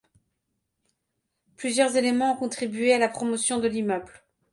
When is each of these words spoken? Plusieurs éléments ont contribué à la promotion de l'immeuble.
Plusieurs 1.57 1.95
éléments 1.95 2.33
ont 2.33 2.35
contribué 2.35 2.91
à 2.91 2.97
la 2.97 3.07
promotion 3.07 3.59
de 3.59 3.67
l'immeuble. 3.67 4.23